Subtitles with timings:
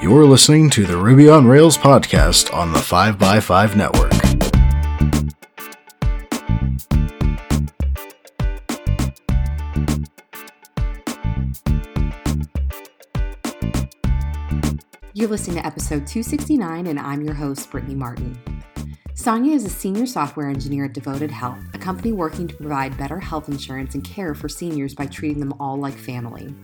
[0.00, 4.12] You're listening to the Ruby on Rails podcast on the 5x5 network.
[15.14, 18.38] You're listening to episode 269, and I'm your host, Brittany Martin.
[19.14, 23.18] Sonja is a senior software engineer at Devoted Health, a company working to provide better
[23.18, 26.54] health insurance and care for seniors by treating them all like family.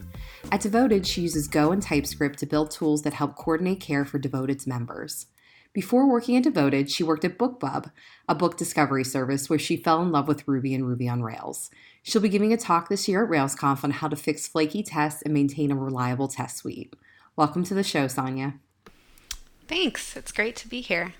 [0.52, 4.18] At Devoted, she uses Go and TypeScript to build tools that help coordinate care for
[4.18, 5.26] Devoted's members.
[5.72, 7.90] Before working at Devoted, she worked at BookBub,
[8.28, 11.70] a book discovery service where she fell in love with Ruby and Ruby on Rails.
[12.04, 15.22] She'll be giving a talk this year at RailsConf on how to fix flaky tests
[15.22, 16.94] and maintain a reliable test suite.
[17.34, 18.54] Welcome to the show, Sonja.
[19.66, 20.16] Thanks.
[20.16, 21.14] It's great to be here.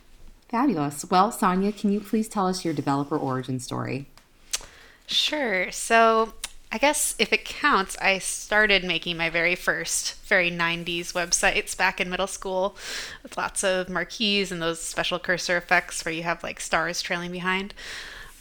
[0.48, 1.04] Fabulous.
[1.10, 4.08] Well, Sonja, can you please tell us your developer origin story?
[5.06, 5.72] Sure.
[5.72, 6.34] So,
[6.74, 12.00] I guess if it counts, I started making my very first, very 90s websites back
[12.00, 12.76] in middle school
[13.22, 17.30] with lots of marquees and those special cursor effects where you have like stars trailing
[17.30, 17.74] behind.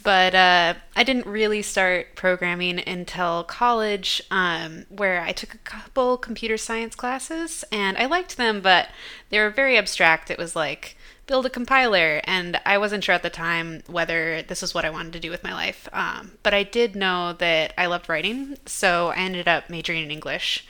[0.02, 6.18] But uh, I didn't really start programming until college, um, where I took a couple
[6.18, 8.88] computer science classes and I liked them, but
[9.30, 10.28] they were very abstract.
[10.28, 10.96] It was like,
[11.26, 12.20] build a compiler.
[12.24, 15.30] And I wasn't sure at the time whether this was what I wanted to do
[15.30, 15.88] with my life.
[15.92, 20.10] Um, but I did know that I loved writing, so I ended up majoring in
[20.10, 20.66] English.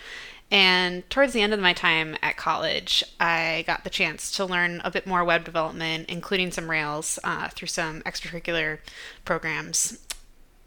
[0.50, 4.80] And towards the end of my time at college, I got the chance to learn
[4.84, 8.78] a bit more web development, including some Rails, uh, through some extracurricular
[9.24, 9.98] programs.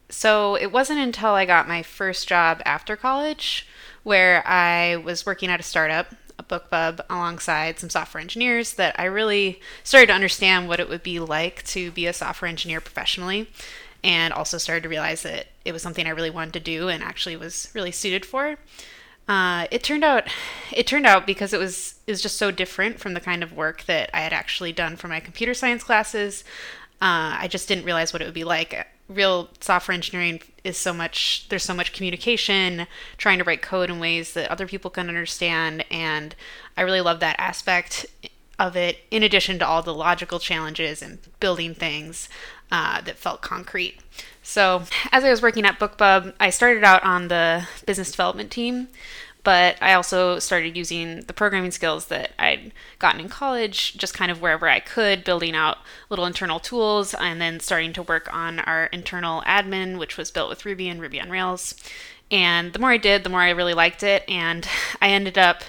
[0.09, 3.67] So it wasn't until I got my first job after college
[4.03, 9.05] where I was working at a startup, a BookBub, alongside some software engineers that I
[9.05, 13.49] really started to understand what it would be like to be a software engineer professionally.
[14.03, 17.03] And also started to realize that it was something I really wanted to do and
[17.03, 18.57] actually was really suited for.
[19.27, 20.29] Uh, it turned out
[20.71, 23.51] it turned out because it was it was just so different from the kind of
[23.51, 26.43] work that I had actually done for my computer science classes.
[27.01, 28.87] Uh, I just didn't realize what it would be like.
[29.09, 32.87] Real software engineering is so much there's so much communication,
[33.17, 36.35] trying to write code in ways that other people can understand, and
[36.75, 38.05] I really love that aspect
[38.59, 38.99] of it.
[39.11, 42.27] In addition to all the logical challenges and building things
[42.71, 43.99] uh, that felt concrete.
[44.43, 48.87] So, as I was working at BookBub, I started out on the business development team,
[49.47, 54.29] but I also started using the programming skills that I'd gotten in college, just kind
[54.29, 55.77] of wherever I could, building out
[56.09, 60.49] little internal tools, and then starting to work on our internal admin, which was built
[60.49, 61.75] with Ruby and Ruby on Rails.
[62.29, 64.67] And the more I did, the more I really liked it, and
[65.01, 65.63] I ended up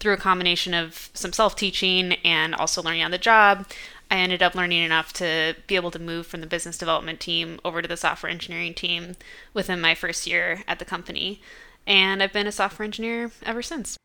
[0.00, 3.66] through a combination of some self teaching and also learning on the job,
[4.10, 7.60] I ended up learning enough to be able to move from the business development team
[7.66, 9.16] over to the software engineering team
[9.52, 11.42] within my first year at the company.
[11.86, 13.96] And I've been a software engineer ever since.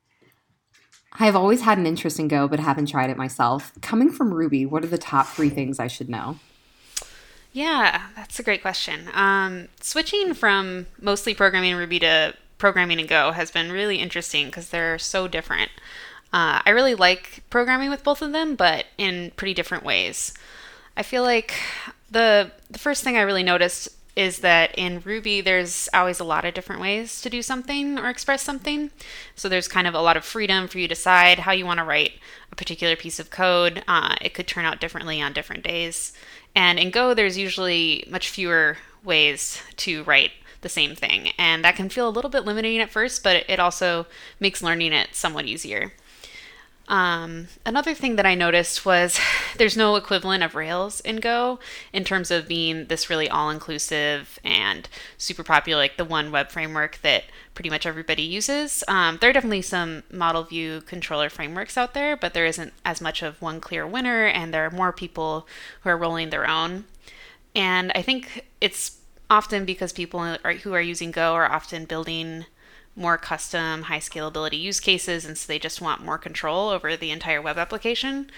[1.13, 3.73] I've always had an interest in Go, but haven't tried it myself.
[3.81, 6.39] Coming from Ruby, what are the top three things I should know?
[7.51, 9.09] Yeah, that's a great question.
[9.13, 14.47] Um, switching from mostly programming in Ruby to programming in Go has been really interesting
[14.47, 15.72] because they're so different.
[16.31, 20.34] Uh, I really like programming with both of them, but in pretty different ways.
[20.95, 21.53] I feel like
[22.12, 23.89] the the first thing I really noticed
[24.19, 28.09] is that in Ruby there's always a lot of different ways to do something or
[28.09, 28.91] express something.
[29.34, 31.78] So there's kind of a lot of freedom for you to decide how you want
[31.78, 32.19] to write
[32.52, 33.81] a particular piece of code.
[33.88, 36.12] Uh, it could turn out differently on different days.
[36.53, 41.78] And in Go there's usually much fewer ways to write the same thing, and that
[41.78, 44.06] can feel a little bit limiting at first, but it also
[44.41, 45.94] makes learning it somewhat easier.
[46.89, 49.19] Um, another thing that I noticed was
[49.57, 51.59] there's no equivalent of Rails in Go
[51.94, 56.50] in terms of being this really all inclusive and super popular, like the one web
[56.50, 58.83] framework that pretty much everybody uses.
[58.88, 63.01] Um, there are definitely some model view controller frameworks out there, but there isn't as
[63.01, 65.47] much of one clear winner, and there are more people
[65.81, 66.85] who are rolling their own.
[67.56, 68.97] And I think it's
[69.29, 72.45] often because people are, who are using Go are often building
[73.00, 77.12] more custom, high scalability use cases, and so they just want more control over the
[77.12, 78.30] entire web application.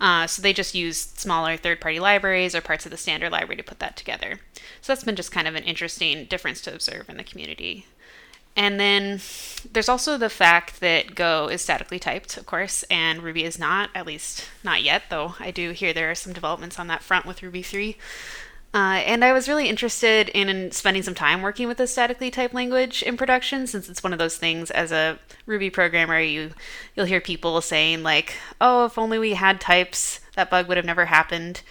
[0.00, 3.56] Uh, so they just use smaller third party libraries or parts of the standard library
[3.56, 4.40] to put that together.
[4.80, 7.86] So that's been just kind of an interesting difference to observe in the community.
[8.56, 9.20] And then
[9.70, 13.90] there's also the fact that Go is statically typed, of course, and Ruby is not,
[13.94, 17.26] at least not yet, though I do hear there are some developments on that front
[17.26, 17.98] with Ruby 3.
[18.74, 22.52] Uh, and I was really interested in spending some time working with a statically typed
[22.52, 26.50] language in production, since it's one of those things as a Ruby programmer you
[26.94, 30.84] you'll hear people saying like, "Oh, if only we had types, that bug would have
[30.84, 31.62] never happened."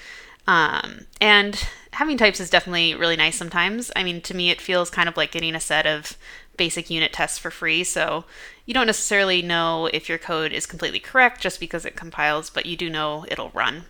[0.48, 3.92] Um, and having types is definitely really nice sometimes.
[3.96, 6.18] I mean, to me, it feels kind of like getting a set of
[6.58, 7.84] basic unit tests for free.
[7.84, 8.26] So
[8.66, 12.66] you don't necessarily know if your code is completely correct just because it compiles, but
[12.66, 13.86] you do know it'll run.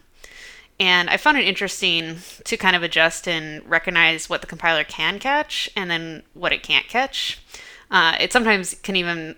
[0.80, 5.20] And I found it interesting to kind of adjust and recognize what the compiler can
[5.20, 7.40] catch and then what it can't catch.
[7.90, 9.36] Uh, it sometimes can even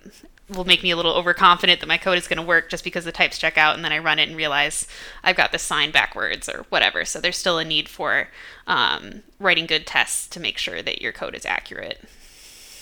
[0.50, 3.04] will make me a little overconfident that my code is going to work just because
[3.04, 4.88] the types check out and then I run it and realize
[5.24, 7.04] I've got this sign backwards or whatever.
[7.04, 8.30] So there's still a need for
[8.66, 12.02] um, writing good tests to make sure that your code is accurate.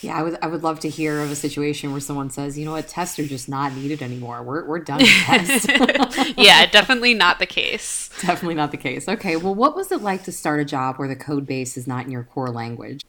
[0.06, 2.66] Yeah, I would I would love to hear of a situation where someone says, you
[2.66, 4.44] know what, tests are just not needed anymore.
[4.44, 5.68] We're we're done with tests.
[6.38, 8.12] yeah, definitely not the case.
[8.22, 9.10] Definitely not the case.
[9.10, 11.88] Okay, well what was it like to start a job where the code base is
[11.88, 13.04] not in your core language?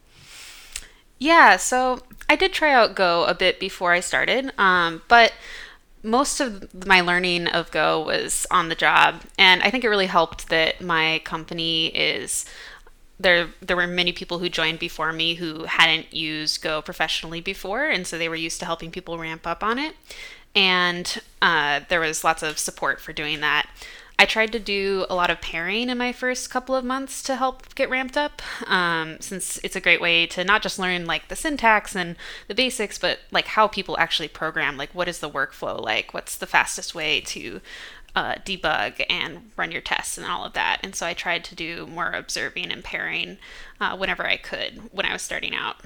[1.18, 2.00] Yeah, so
[2.30, 5.34] I did try out Go a bit before I started, um, but
[6.02, 10.06] most of my learning of Go was on the job, and I think it really
[10.06, 12.46] helped that my company is
[13.18, 17.86] there there were many people who joined before me who hadn't used Go professionally before,
[17.86, 19.94] and so they were used to helping people ramp up on it.
[20.54, 23.68] And uh, there was lots of support for doing that.
[24.18, 27.36] I tried to do a lot of pairing in my first couple of months to
[27.36, 31.28] help get ramped up, um, since it's a great way to not just learn like
[31.28, 32.16] the syntax and
[32.48, 34.78] the basics, but like how people actually program.
[34.78, 36.14] Like, what is the workflow like?
[36.14, 37.60] What's the fastest way to
[38.16, 40.80] uh, debug and run your tests and all of that.
[40.82, 43.36] And so I tried to do more observing and pairing
[43.80, 45.76] uh, whenever I could when I was starting out.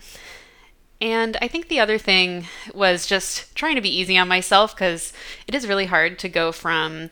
[1.00, 5.12] And I think the other thing was just trying to be easy on myself because
[5.49, 7.11] it is really hard to go from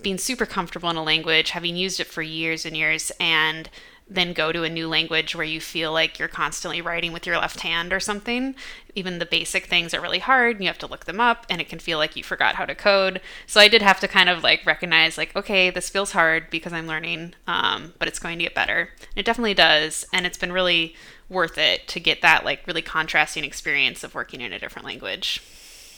[0.00, 3.68] being super comfortable in a language, having used it for years and years, and
[4.08, 7.38] then go to a new language where you feel like you're constantly writing with your
[7.38, 8.54] left hand or something.
[8.94, 11.60] Even the basic things are really hard and you have to look them up and
[11.60, 13.20] it can feel like you forgot how to code.
[13.46, 16.72] So I did have to kind of like recognize like, okay, this feels hard because
[16.72, 18.90] I'm learning, um, but it's going to get better.
[19.00, 20.06] And it definitely does.
[20.12, 20.94] And it's been really
[21.28, 25.42] worth it to get that like really contrasting experience of working in a different language.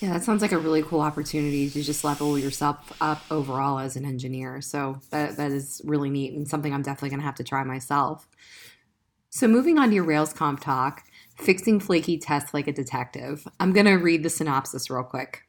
[0.01, 3.97] Yeah, that sounds like a really cool opportunity to just level yourself up overall as
[3.97, 4.61] an engineer.
[4.61, 7.65] So that that is really neat and something I'm definitely going to have to try
[7.65, 8.29] myself.
[9.31, 11.03] So moving on to your RailsConf talk,
[11.37, 13.47] fixing flaky tests like a detective.
[13.59, 15.43] I'm going to read the synopsis real quick.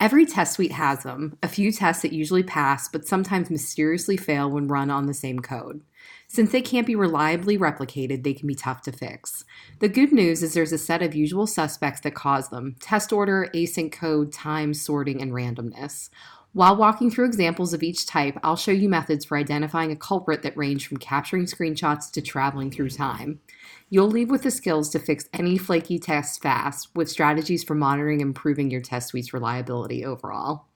[0.00, 4.50] Every test suite has them, a few tests that usually pass but sometimes mysteriously fail
[4.50, 5.82] when run on the same code.
[6.28, 9.44] Since they can't be reliably replicated, they can be tough to fix.
[9.80, 13.48] The good news is there's a set of usual suspects that cause them test order,
[13.54, 16.08] async code, time, sorting, and randomness.
[16.54, 20.42] While walking through examples of each type, I'll show you methods for identifying a culprit
[20.42, 23.40] that range from capturing screenshots to traveling through time.
[23.88, 28.20] You'll leave with the skills to fix any flaky test fast, with strategies for monitoring
[28.20, 30.66] and improving your test suite's reliability overall.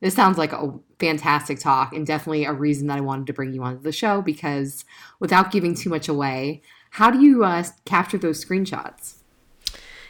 [0.00, 3.52] This sounds like a fantastic talk and definitely a reason that I wanted to bring
[3.52, 4.84] you onto the show because
[5.20, 9.16] without giving too much away, how do you uh, capture those screenshots?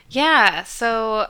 [0.08, 1.28] Yeah, so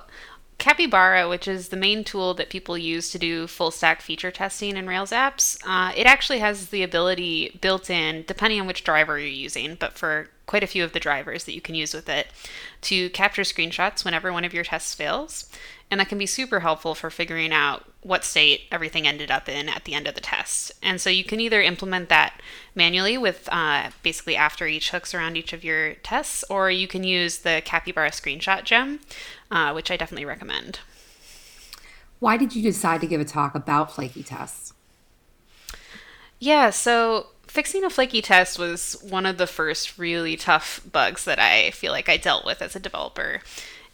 [0.59, 4.77] Capybara, which is the main tool that people use to do full stack feature testing
[4.77, 9.19] in Rails apps, uh, it actually has the ability built in, depending on which driver
[9.19, 12.09] you're using, but for quite a few of the drivers that you can use with
[12.09, 12.29] it,
[12.81, 15.51] to capture screenshots whenever one of your tests fails.
[15.91, 19.69] And that can be super helpful for figuring out what state everything ended up in
[19.69, 20.73] at the end of the test.
[20.83, 22.41] And so you can either implement that
[22.75, 27.05] manually with uh, basically after each hooks around each of your tests, or you can
[27.05, 29.01] use the Capybara screenshot gem,
[29.51, 30.81] uh, which I definitely recommend.
[32.19, 34.73] Why did you decide to give a talk about flaky tests?
[36.39, 41.39] Yeah, so fixing a flaky test was one of the first really tough bugs that
[41.39, 43.41] I feel like I dealt with as a developer.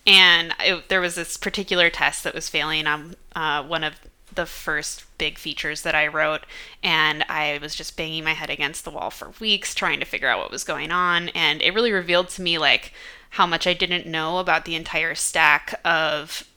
[0.04, 4.00] And it, there was this particular test that was failing on uh, one of
[4.34, 6.40] the first big features that I wrote,
[6.82, 10.28] and I was just banging my head against the wall for weeks trying to figure
[10.28, 12.92] out what was going on, and it really revealed to me like
[13.30, 16.48] how much I didn't know about the entire stack of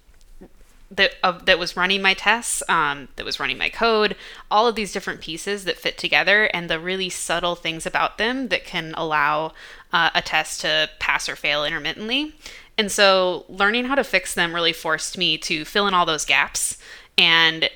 [0.95, 1.13] that
[1.45, 4.15] that was running my tests, um, that was running my code,
[4.49, 8.49] all of these different pieces that fit together, and the really subtle things about them
[8.49, 9.53] that can allow
[9.91, 12.35] uh, a test to pass or fail intermittently.
[12.77, 16.25] And so learning how to fix them really forced me to fill in all those
[16.25, 16.77] gaps
[17.17, 17.69] and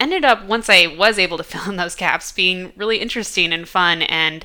[0.00, 3.68] ended up once I was able to fill in those gaps being really interesting and
[3.68, 4.44] fun and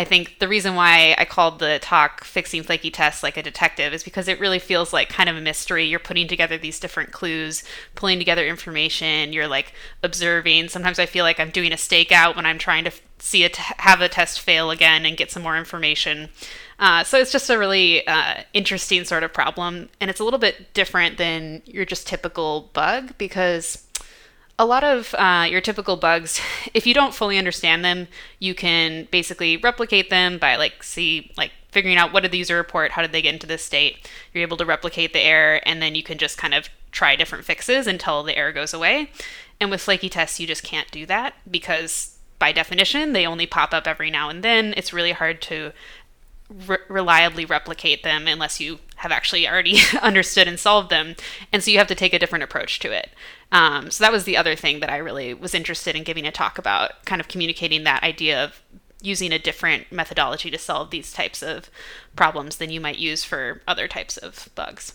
[0.00, 3.92] I think the reason why I called the talk Fixing Flaky Tests Like a Detective
[3.92, 5.84] is because it really feels like kind of a mystery.
[5.84, 7.62] You're putting together these different clues,
[7.96, 10.70] pulling together information, you're like observing.
[10.70, 14.00] Sometimes I feel like I'm doing a stakeout when I'm trying to see it have
[14.00, 16.30] a test fail again and get some more information.
[16.78, 20.38] Uh, so it's just a really uh, interesting sort of problem, and it's a little
[20.38, 23.86] bit different than your just typical bug because
[24.60, 26.38] a lot of uh, your typical bugs,
[26.74, 28.06] if you don't fully understand them,
[28.38, 32.56] you can basically replicate them by like see like figuring out what did the user
[32.56, 34.08] report, how did they get into this state.
[34.34, 37.44] You're able to replicate the error, and then you can just kind of try different
[37.44, 39.10] fixes until the error goes away.
[39.60, 43.72] And with flaky tests, you just can't do that because by definition they only pop
[43.72, 44.74] up every now and then.
[44.76, 45.72] It's really hard to
[46.66, 51.14] re- reliably replicate them unless you have actually already understood and solved them.
[51.52, 53.10] And so you have to take a different approach to it.
[53.52, 56.32] Um, so that was the other thing that I really was interested in giving a
[56.32, 58.62] talk about, kind of communicating that idea of
[59.02, 61.70] using a different methodology to solve these types of
[62.16, 64.94] problems than you might use for other types of bugs.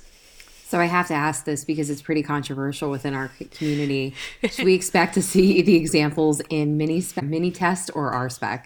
[0.68, 4.16] So I have to ask this because it's pretty controversial within our community.
[4.50, 8.66] Should we expect to see the examples in mini mini test or RSpec?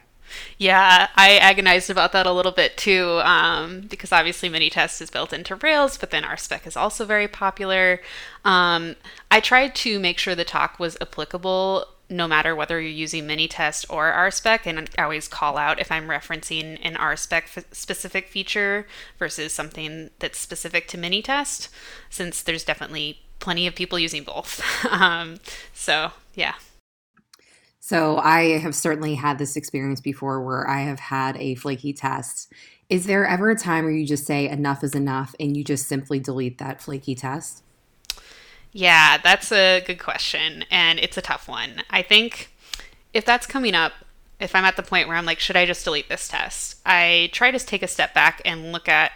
[0.58, 5.34] Yeah, I agonized about that a little bit too, um, because obviously Minitest is built
[5.34, 8.02] into Rails, but then RSpec is also very popular.
[8.46, 8.96] Um,
[9.32, 13.86] I tried to make sure the talk was applicable no matter whether you're using Minitest
[13.90, 18.88] or RSpec, and I always call out if I'm referencing an RSpec f- specific feature
[19.20, 21.70] versus something that's specific to Minitest,
[22.10, 24.62] since there's definitely plenty of people using both.
[24.92, 25.38] um,
[25.74, 26.56] so, yeah.
[27.90, 32.54] So I have certainly had this experience before where I have had a flaky test.
[32.88, 35.88] Is there ever a time where you just say enough is enough and you just
[35.88, 37.64] simply delete that flaky test?
[38.72, 40.66] Yeah, that's a good question.
[40.70, 41.82] And it's a tough one.
[41.90, 42.52] I think
[43.12, 43.94] if that's coming up,
[44.40, 46.76] if I'm at the point where I'm like, should I just delete this test?
[46.86, 49.14] I try to take a step back and look at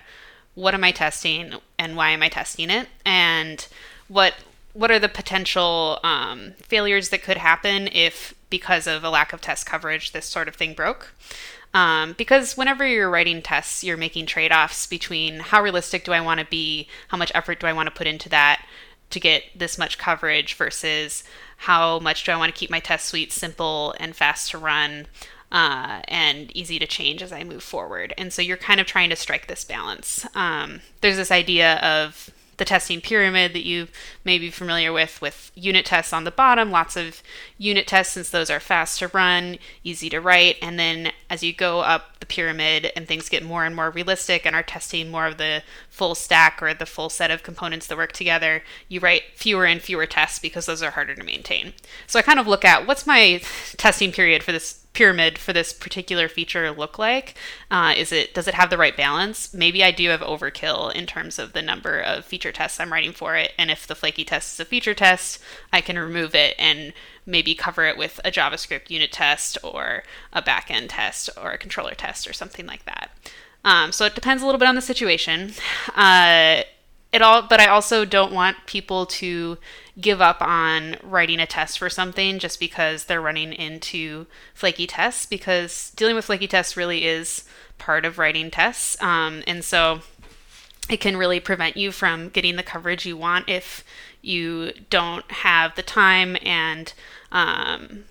[0.55, 2.87] what am I testing and why am I testing it?
[3.05, 3.67] And
[4.07, 4.33] what
[4.73, 9.41] what are the potential um, failures that could happen if because of a lack of
[9.41, 11.15] test coverage, this sort of thing broke.
[11.73, 16.21] Um, because whenever you're writing tests, you're making trade offs between how realistic do I
[16.21, 18.63] want to be, how much effort do I want to put into that
[19.09, 21.23] to get this much coverage versus
[21.57, 25.07] how much do I want to keep my test suite simple and fast to run
[25.51, 28.13] uh, and easy to change as I move forward.
[28.17, 30.27] And so you're kind of trying to strike this balance.
[30.35, 32.29] Um, there's this idea of
[32.63, 33.89] the testing pyramid that you
[34.23, 37.21] may be familiar with, with unit tests on the bottom, lots of
[37.57, 40.55] unit tests since those are fast to run, easy to write.
[40.61, 44.45] And then as you go up the pyramid and things get more and more realistic
[44.45, 47.97] and are testing more of the full stack or the full set of components that
[47.97, 51.73] work together, you write fewer and fewer tests because those are harder to maintain.
[52.07, 53.41] So I kind of look at what's my
[53.77, 57.35] testing period for this pyramid for this particular feature look like?
[57.69, 59.53] Uh, is it does it have the right balance?
[59.53, 63.11] Maybe I do have overkill in terms of the number of feature tests I'm writing
[63.11, 66.55] for it, and if the flaky test is a feature test, I can remove it
[66.57, 66.93] and
[67.25, 71.95] maybe cover it with a JavaScript unit test or a backend test or a controller
[71.95, 73.11] test or something like that.
[73.65, 75.53] Um, so it depends a little bit on the situation.
[75.95, 76.63] Uh,
[77.13, 79.59] it all, but I also don't want people to
[80.01, 85.27] give up on writing a test for something just because they're running into flaky tests
[85.27, 87.45] because dealing with flaky tests really is
[87.77, 88.99] part of writing tests.
[88.99, 90.01] Um, and so
[90.89, 93.83] it can really prevent you from getting the coverage you want if
[94.23, 96.93] you don't have the time and
[97.31, 98.05] um,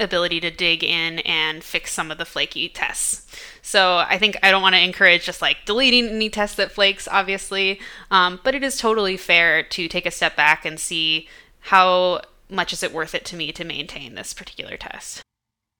[0.00, 3.26] ability to dig in and fix some of the flaky tests.
[3.62, 7.08] So I think I don't want to encourage just like deleting any test that flakes,
[7.08, 11.28] obviously, um, but it is totally fair to take a step back and see
[11.60, 15.22] how much is it worth it to me to maintain this particular test.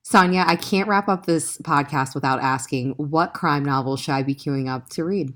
[0.07, 4.33] Sonja, I can't wrap up this podcast without asking what crime novel should I be
[4.33, 5.33] queuing up to read?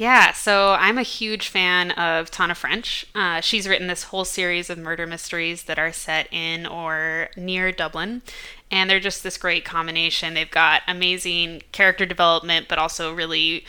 [0.00, 3.04] Yeah, so I'm a huge fan of Tana French.
[3.14, 7.70] Uh, she's written this whole series of murder mysteries that are set in or near
[7.70, 8.22] Dublin,
[8.70, 10.32] and they're just this great combination.
[10.32, 13.66] They've got amazing character development, but also really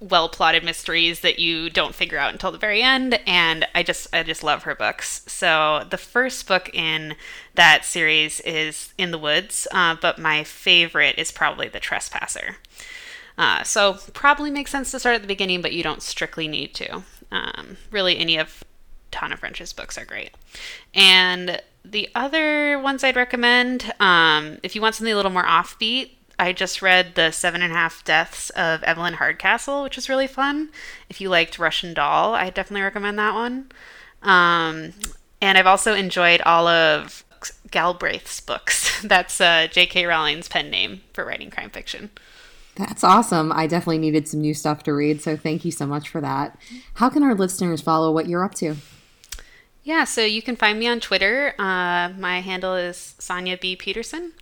[0.00, 4.14] well plotted mysteries that you don't figure out until the very end and I just
[4.14, 5.24] I just love her books.
[5.26, 7.16] So the first book in
[7.54, 12.56] that series is In the Woods, uh, but my favorite is probably The Trespasser.
[13.38, 16.74] Uh, so probably makes sense to start at the beginning, but you don't strictly need
[16.74, 17.02] to.
[17.30, 18.64] Um, really, any of
[19.10, 20.30] Tana French's books are great.
[20.94, 26.10] And the other ones I'd recommend, um, if you want something a little more offbeat,
[26.38, 30.26] I just read the Seven and a Half Deaths of Evelyn Hardcastle, which was really
[30.26, 30.70] fun.
[31.08, 33.70] If you liked Russian Doll, I definitely recommend that one.
[34.22, 34.92] Um,
[35.40, 37.24] and I've also enjoyed all of
[37.70, 39.00] Galbraith's books.
[39.04, 40.04] That's uh, J.K.
[40.06, 42.10] Rowling's pen name for writing crime fiction.
[42.76, 43.52] That's awesome.
[43.52, 46.58] I definitely needed some new stuff to read, so thank you so much for that.
[46.94, 48.76] How can our listeners follow what you're up to?
[49.82, 51.54] Yeah, so you can find me on Twitter.
[51.58, 53.76] Uh, my handle is Sonja B.
[53.76, 54.32] Peterson.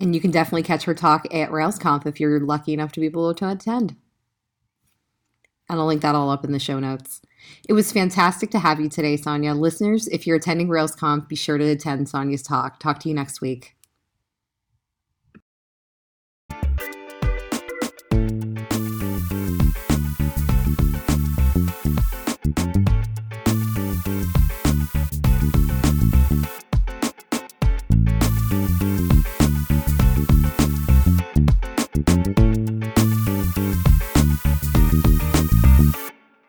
[0.00, 3.06] And you can definitely catch her talk at RailsConf if you're lucky enough to be
[3.06, 3.96] able to attend.
[5.68, 7.20] and I'll link that all up in the show notes.
[7.68, 9.58] It was fantastic to have you today, Sonja.
[9.58, 12.80] Listeners, if you're attending RailsConf, be sure to attend Sonja's talk.
[12.80, 13.76] Talk to you next week.